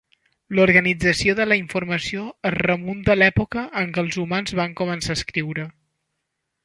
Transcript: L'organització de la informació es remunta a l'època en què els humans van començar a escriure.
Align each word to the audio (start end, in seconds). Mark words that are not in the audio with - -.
L'organització 0.59 1.35
de 1.39 1.45
la 1.49 1.57
informació 1.59 2.23
es 2.51 2.55
remunta 2.57 3.13
a 3.15 3.17
l'època 3.19 3.67
en 3.83 3.93
què 3.99 4.05
els 4.07 4.19
humans 4.25 4.57
van 4.61 4.75
començar 4.81 5.15
a 5.17 5.21
escriure. 5.21 5.69